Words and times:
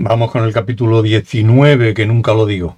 Vamos 0.00 0.30
con 0.30 0.44
el 0.44 0.54
capítulo 0.54 1.02
19, 1.02 1.92
que 1.92 2.06
nunca 2.06 2.32
lo 2.32 2.46
digo. 2.46 2.76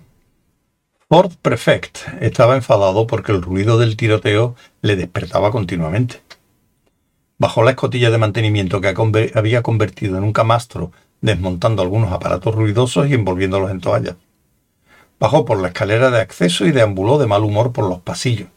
Ford 1.09 1.33
Prefect 1.41 1.99
estaba 2.21 2.57
enfadado 2.57 3.07
porque 3.07 3.31
el 3.31 3.41
ruido 3.41 3.78
del 3.78 3.96
tiroteo 3.96 4.56
le 4.83 4.97
despertaba 4.97 5.53
continuamente. 5.53 6.22
Bajó 7.38 7.63
la 7.63 7.71
escotilla 7.71 8.11
de 8.11 8.19
mantenimiento 8.19 8.81
que 8.81 8.95
había 9.35 9.63
convertido 9.63 10.19
en 10.19 10.24
un 10.24 10.33
camastro, 10.33 10.90
desmontando 11.21 11.83
algunos 11.83 12.11
aparatos 12.11 12.54
ruidosos 12.54 13.08
y 13.08 13.15
envolviéndolos 13.15 13.71
en 13.71 13.81
toallas. 13.81 14.17
Bajó 15.21 15.45
por 15.45 15.61
la 15.61 15.69
escalera 15.69 16.11
de 16.11 16.19
acceso 16.19 16.65
y 16.66 16.73
deambuló 16.73 17.19
de 17.19 17.27
mal 17.27 17.45
humor 17.45 17.73
por 17.73 17.87
los 17.87 18.01
pasillos. 18.01 18.48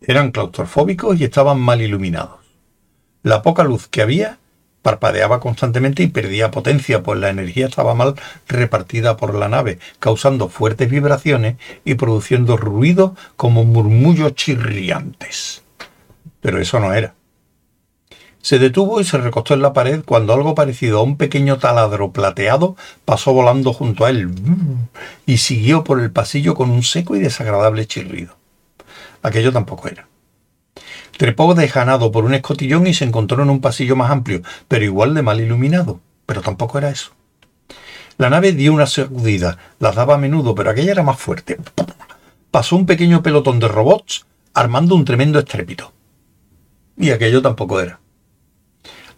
Eran 0.00 0.32
claustrofóbicos 0.32 1.20
y 1.20 1.24
estaban 1.24 1.60
mal 1.60 1.80
iluminados. 1.80 2.40
La 3.22 3.42
poca 3.42 3.62
luz 3.62 3.86
que 3.86 4.02
había 4.02 4.38
parpadeaba 4.82 5.38
constantemente 5.38 6.02
y 6.02 6.08
perdía 6.08 6.50
potencia, 6.50 7.04
pues 7.04 7.20
la 7.20 7.28
energía 7.28 7.66
estaba 7.66 7.94
mal 7.94 8.16
repartida 8.48 9.16
por 9.16 9.34
la 9.34 9.48
nave, 9.48 9.78
causando 10.00 10.48
fuertes 10.48 10.90
vibraciones 10.90 11.56
y 11.84 11.94
produciendo 11.94 12.56
ruido 12.56 13.14
como 13.36 13.64
murmullos 13.64 14.34
chirriantes. 14.34 15.62
Pero 16.40 16.60
eso 16.60 16.80
no 16.80 16.92
era. 16.92 17.14
Se 18.48 18.58
detuvo 18.58 18.98
y 18.98 19.04
se 19.04 19.18
recostó 19.18 19.52
en 19.52 19.60
la 19.60 19.74
pared 19.74 20.02
cuando 20.06 20.32
algo 20.32 20.54
parecido 20.54 21.00
a 21.00 21.02
un 21.02 21.18
pequeño 21.18 21.58
taladro 21.58 22.12
plateado 22.12 22.76
pasó 23.04 23.34
volando 23.34 23.74
junto 23.74 24.06
a 24.06 24.08
él 24.08 24.30
y 25.26 25.36
siguió 25.36 25.84
por 25.84 26.00
el 26.00 26.10
pasillo 26.10 26.54
con 26.54 26.70
un 26.70 26.82
seco 26.82 27.14
y 27.14 27.18
desagradable 27.18 27.84
chirrido. 27.84 28.36
Aquello 29.22 29.52
tampoco 29.52 29.88
era. 29.88 30.08
Trepó 31.18 31.52
dejanado 31.52 32.10
por 32.10 32.24
un 32.24 32.32
escotillón 32.32 32.86
y 32.86 32.94
se 32.94 33.04
encontró 33.04 33.42
en 33.42 33.50
un 33.50 33.60
pasillo 33.60 33.96
más 33.96 34.10
amplio, 34.10 34.40
pero 34.66 34.82
igual 34.82 35.12
de 35.12 35.20
mal 35.20 35.42
iluminado. 35.42 36.00
Pero 36.24 36.40
tampoco 36.40 36.78
era 36.78 36.88
eso. 36.88 37.10
La 38.16 38.30
nave 38.30 38.52
dio 38.52 38.72
una 38.72 38.86
sacudida, 38.86 39.58
las 39.78 39.94
daba 39.94 40.14
a 40.14 40.16
menudo, 40.16 40.54
pero 40.54 40.70
aquella 40.70 40.92
era 40.92 41.02
más 41.02 41.20
fuerte. 41.20 41.58
Pasó 42.50 42.76
un 42.76 42.86
pequeño 42.86 43.22
pelotón 43.22 43.58
de 43.58 43.68
robots 43.68 44.24
armando 44.54 44.94
un 44.94 45.04
tremendo 45.04 45.38
estrépito. 45.38 45.92
Y 46.96 47.10
aquello 47.10 47.42
tampoco 47.42 47.78
era. 47.78 48.00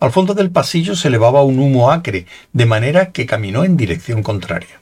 Al 0.01 0.13
fondo 0.13 0.33
del 0.33 0.51
pasillo 0.51 0.97
se 0.97 1.09
elevaba 1.09 1.43
un 1.43 1.59
humo 1.59 1.91
acre, 1.91 2.27
de 2.55 2.65
manera 2.65 3.13
que 3.13 3.27
caminó 3.27 3.65
en 3.65 3.77
dirección 3.77 4.23
contraria. 4.23 4.81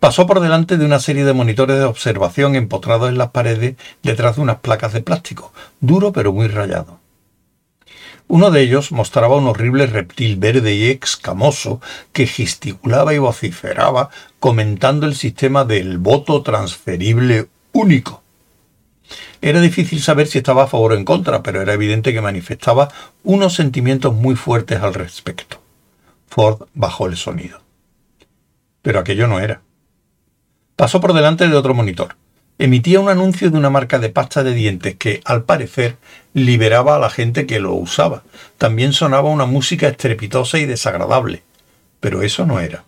Pasó 0.00 0.26
por 0.26 0.40
delante 0.40 0.76
de 0.76 0.84
una 0.84 0.98
serie 0.98 1.24
de 1.24 1.32
monitores 1.32 1.78
de 1.78 1.84
observación 1.84 2.56
empotrados 2.56 3.08
en 3.08 3.18
las 3.18 3.30
paredes 3.30 3.76
detrás 4.02 4.36
de 4.36 4.42
unas 4.42 4.58
placas 4.58 4.92
de 4.92 5.02
plástico, 5.02 5.52
duro 5.80 6.10
pero 6.12 6.32
muy 6.32 6.48
rayado. 6.48 6.98
Uno 8.26 8.50
de 8.50 8.62
ellos 8.62 8.90
mostraba 8.90 9.36
un 9.36 9.46
horrible 9.46 9.86
reptil 9.86 10.36
verde 10.36 10.74
y 10.74 10.90
escamoso 10.90 11.80
que 12.12 12.26
gesticulaba 12.26 13.14
y 13.14 13.18
vociferaba 13.18 14.10
comentando 14.40 15.06
el 15.06 15.14
sistema 15.14 15.64
del 15.64 15.98
voto 15.98 16.42
transferible 16.42 17.48
único. 17.72 18.22
Era 19.42 19.60
difícil 19.60 20.02
saber 20.02 20.26
si 20.26 20.38
estaba 20.38 20.64
a 20.64 20.66
favor 20.66 20.92
o 20.92 20.96
en 20.96 21.04
contra, 21.04 21.42
pero 21.42 21.62
era 21.62 21.72
evidente 21.72 22.12
que 22.12 22.20
manifestaba 22.20 22.90
unos 23.24 23.54
sentimientos 23.54 24.14
muy 24.14 24.36
fuertes 24.36 24.82
al 24.82 24.92
respecto. 24.92 25.62
Ford 26.28 26.68
bajó 26.74 27.06
el 27.06 27.16
sonido. 27.16 27.62
Pero 28.82 28.98
aquello 29.00 29.26
no 29.26 29.40
era. 29.40 29.62
Pasó 30.76 31.00
por 31.00 31.12
delante 31.14 31.48
de 31.48 31.56
otro 31.56 31.74
monitor. 31.74 32.16
Emitía 32.58 33.00
un 33.00 33.08
anuncio 33.08 33.50
de 33.50 33.56
una 33.56 33.70
marca 33.70 33.98
de 33.98 34.10
pasta 34.10 34.42
de 34.42 34.52
dientes 34.52 34.94
que, 34.96 35.22
al 35.24 35.44
parecer, 35.44 35.96
liberaba 36.34 36.96
a 36.96 36.98
la 36.98 37.08
gente 37.08 37.46
que 37.46 37.60
lo 37.60 37.72
usaba. 37.72 38.22
También 38.58 38.92
sonaba 38.92 39.30
una 39.30 39.46
música 39.46 39.88
estrepitosa 39.88 40.58
y 40.58 40.66
desagradable. 40.66 41.42
Pero 42.00 42.20
eso 42.22 42.44
no 42.44 42.60
era. 42.60 42.84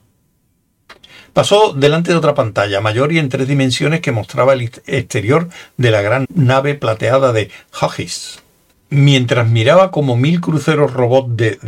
Pasó 1.32 1.72
delante 1.72 2.10
de 2.10 2.19
otra 2.19 2.34
pantalla 2.34 2.81
mayor 2.81 3.12
y 3.12 3.19
en 3.19 3.31
tres 3.31 3.48
dimensiones 3.48 4.00
que 4.00 4.12
mostraba 4.12 4.53
el 4.53 4.70
exterior 4.87 5.48
de 5.78 5.91
la 5.91 6.03
gran 6.03 6.26
nave 6.34 6.75
plateada 6.75 7.32
de 7.32 7.50
Huggies. 7.81 8.43
Mientras 8.91 9.48
miraba 9.48 9.91
como 9.91 10.16
mil 10.16 10.42
cruceros 10.42 10.92
robots 10.92 11.37
de 11.37 11.59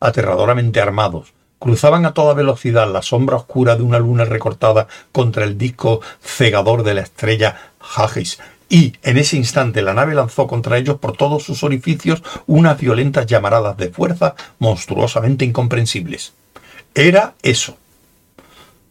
aterradoramente 0.00 0.80
armados 0.80 1.34
cruzaban 1.58 2.06
a 2.06 2.12
toda 2.12 2.34
velocidad 2.34 2.90
la 2.90 3.02
sombra 3.02 3.36
oscura 3.36 3.76
de 3.76 3.84
una 3.84 4.00
luna 4.00 4.24
recortada 4.24 4.88
contra 5.12 5.44
el 5.44 5.56
disco 5.56 6.00
cegador 6.20 6.82
de 6.82 6.94
la 6.94 7.02
estrella 7.02 7.56
Huggies 7.80 8.40
y 8.68 8.94
en 9.02 9.16
ese 9.18 9.36
instante 9.36 9.80
la 9.80 9.94
nave 9.94 10.14
lanzó 10.14 10.48
contra 10.48 10.76
ellos 10.76 10.98
por 10.98 11.16
todos 11.16 11.44
sus 11.44 11.62
orificios 11.62 12.22
unas 12.46 12.80
violentas 12.80 13.26
llamaradas 13.26 13.76
de 13.76 13.90
fuerza 13.90 14.34
monstruosamente 14.58 15.44
incomprensibles. 15.44 16.32
Era 16.94 17.34
eso, 17.42 17.76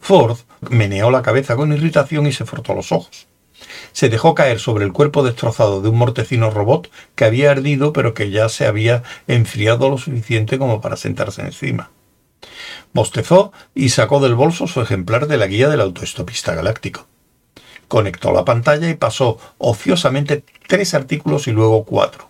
Ford 0.02 0.36
meneó 0.68 1.12
la 1.12 1.22
cabeza 1.22 1.54
con 1.54 1.72
irritación 1.72 2.26
y 2.26 2.32
se 2.32 2.44
frotó 2.44 2.74
los 2.74 2.90
ojos. 2.90 3.28
Se 3.92 4.08
dejó 4.08 4.34
caer 4.34 4.58
sobre 4.58 4.84
el 4.84 4.92
cuerpo 4.92 5.22
destrozado 5.22 5.80
de 5.80 5.90
un 5.90 5.96
mortecino 5.96 6.50
robot 6.50 6.90
que 7.14 7.24
había 7.24 7.52
ardido 7.52 7.92
pero 7.92 8.12
que 8.12 8.28
ya 8.28 8.48
se 8.48 8.66
había 8.66 9.04
enfriado 9.28 9.88
lo 9.88 9.98
suficiente 9.98 10.58
como 10.58 10.80
para 10.80 10.96
sentarse 10.96 11.42
encima. 11.42 11.90
Bostezó 12.92 13.52
y 13.76 13.90
sacó 13.90 14.18
del 14.18 14.34
bolso 14.34 14.66
su 14.66 14.80
ejemplar 14.80 15.28
de 15.28 15.36
la 15.36 15.46
guía 15.46 15.68
del 15.68 15.80
autoestopista 15.80 16.52
galáctico. 16.52 17.06
Conectó 17.86 18.32
la 18.32 18.44
pantalla 18.44 18.90
y 18.90 18.94
pasó 18.94 19.38
ociosamente 19.58 20.44
tres 20.66 20.94
artículos 20.94 21.46
y 21.46 21.52
luego 21.52 21.84
cuatro. 21.84 22.28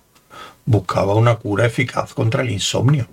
Buscaba 0.66 1.14
una 1.14 1.36
cura 1.36 1.64
eficaz 1.64 2.12
contra 2.12 2.42
el 2.42 2.50
insomnio. 2.50 3.08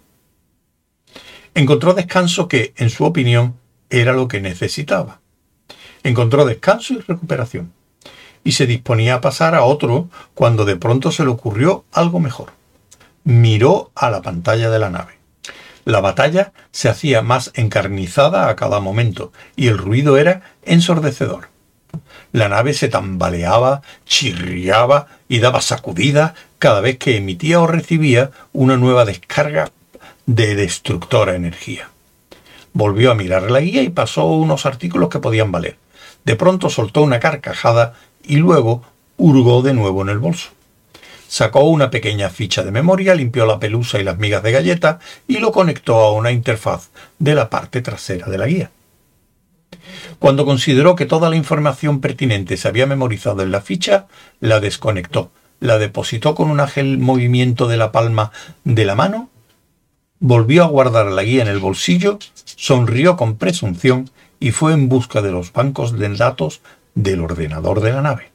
Encontró 1.55 1.93
descanso 1.93 2.49
que, 2.49 2.73
en 2.75 2.89
su 2.89 3.05
opinión, 3.05 3.55
era 3.89 4.13
lo 4.13 4.27
que 4.27 4.41
necesitaba. 4.41 5.19
Encontró 6.03 6.45
descanso 6.45 6.94
y 6.94 7.00
recuperación, 7.00 7.73
y 8.44 8.53
se 8.53 8.66
disponía 8.67 9.16
a 9.16 9.22
pasar 9.22 9.55
a 9.55 9.63
otro 9.63 10.09
cuando 10.33 10.66
de 10.66 10.75
pronto 10.75 11.11
se 11.11 11.23
le 11.23 11.29
ocurrió 11.29 11.85
algo 11.91 12.19
mejor. 12.19 12.51
Miró 13.23 13.91
a 13.95 14.09
la 14.09 14.22
pantalla 14.22 14.69
de 14.69 14.79
la 14.79 14.89
nave. 14.89 15.19
La 15.85 16.01
batalla 16.01 16.53
se 16.72 16.89
hacía 16.89 17.22
más 17.22 17.51
encarnizada 17.55 18.50
a 18.50 18.55
cada 18.55 18.79
momento, 18.79 19.31
y 19.55 19.67
el 19.67 19.77
ruido 19.77 20.17
era 20.17 20.41
ensordecedor. 20.63 21.50
La 22.31 22.47
nave 22.47 22.73
se 22.73 22.89
tambaleaba, 22.89 23.81
chirriaba 24.06 25.07
y 25.27 25.39
daba 25.39 25.61
sacudida 25.61 26.35
cada 26.59 26.81
vez 26.81 26.97
que 26.97 27.17
emitía 27.17 27.59
o 27.59 27.67
recibía 27.67 28.31
una 28.53 28.77
nueva 28.77 29.06
descarga 29.06 29.71
de 30.27 30.56
destructora 30.56 31.35
energía. 31.35 31.89
Volvió 32.74 33.12
a 33.12 33.16
mirar 33.16 33.50
la 33.52 33.59
guía 33.59 33.81
y 33.81 33.90
pasó 33.90 34.25
unos 34.28 34.66
artículos 34.66 35.09
que 35.09 35.19
podían 35.19 35.52
valer. 35.52 35.78
De 36.25 36.35
pronto 36.35 36.69
soltó 36.69 37.02
una 37.02 37.19
carcajada 37.19 37.94
y 38.24 38.38
luego 38.38 38.84
hurgó 39.18 39.62
de 39.62 39.74
nuevo 39.74 40.02
en 40.02 40.09
el 40.09 40.19
bolso. 40.19 40.50
Sacó 41.28 41.62
una 41.62 41.91
pequeña 41.91 42.30
ficha 42.30 42.63
de 42.63 42.72
memoria, 42.72 43.13
limpió 43.13 43.46
la 43.46 43.59
pelusa 43.59 44.00
y 44.00 44.03
las 44.03 44.18
migas 44.18 44.41
de 44.41 44.52
galleta 44.52 45.00
y 45.28 45.38
lo 45.38 45.52
conectó 45.52 45.96
a 45.96 46.12
una 46.13 46.31
interfaz 46.31 46.90
de 47.19 47.35
la 47.35 47.50
parte 47.50 47.81
trasera 47.81 48.28
de 48.28 48.38
la 48.38 48.47
guía. 48.47 48.72
Cuando 50.18 50.46
consideró 50.46 50.96
que 50.96 51.06
toda 51.06 51.30
la 51.30 51.36
información 51.36 52.01
pertinente 52.01 52.57
se 52.57 52.68
había 52.68 52.88
memorizado 52.88 53.44
en 53.44 53.51
la 53.51 53.62
ficha, 53.62 54.07
la 54.40 54.59
desconectó, 54.59 55.31
la 55.59 55.78
depositó 55.78 56.36
con 56.36 56.50
un 56.50 56.59
ágil 56.59 56.97
movimiento 56.97 57.68
de 57.68 57.78
la 57.78 57.91
palma 57.91 58.31
de 58.63 58.86
la 58.86 58.96
mano 58.96 59.30
volvió 60.19 60.63
a 60.63 60.68
guardar 60.68 61.07
la 61.07 61.24
guía 61.24 61.41
en 61.41 61.47
el 61.47 61.59
bolsillo, 61.59 62.19
sonrió 62.44 63.16
con 63.16 63.38
presunción 63.38 64.09
y 64.40 64.52
fue 64.52 64.74
en 64.74 64.90
busca 64.90 65.22
de 65.22 65.31
los 65.31 65.52
bancos 65.53 65.97
de 65.97 66.09
datos 66.16 66.62
del 66.96 67.22
ordenador 67.22 67.81
de 67.81 67.91
la 67.91 68.02
nave. 68.02 68.31